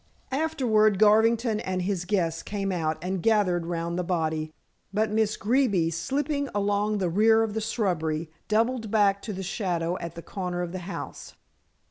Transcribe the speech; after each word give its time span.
Afterward 0.31 0.97
Garvington 0.97 1.59
and 1.59 1.83
his 1.83 2.05
guests 2.05 2.41
came 2.41 2.71
out 2.71 2.97
and 3.03 3.21
gathered 3.21 3.67
round 3.67 3.99
the 3.99 4.03
body, 4.03 4.51
but 4.91 5.11
Miss 5.11 5.37
Greeby, 5.37 5.91
slipping 5.91 6.49
along 6.55 6.97
the 6.97 7.07
rear 7.07 7.43
of 7.43 7.53
the 7.53 7.61
shrubbery, 7.61 8.31
doubled 8.47 8.89
back 8.89 9.21
to 9.21 9.31
the 9.31 9.43
shadow 9.43 9.99
at 9.99 10.15
the 10.15 10.23
corner 10.23 10.63
of 10.63 10.71
the 10.71 10.79
house. 10.89 11.35